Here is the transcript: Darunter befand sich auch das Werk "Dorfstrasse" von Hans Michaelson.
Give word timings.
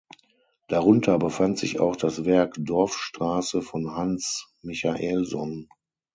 Darunter 0.67 1.19
befand 1.19 1.59
sich 1.59 1.79
auch 1.79 1.95
das 1.95 2.25
Werk 2.25 2.55
"Dorfstrasse" 2.57 3.61
von 3.61 3.95
Hans 3.95 4.47
Michaelson. 4.63 5.69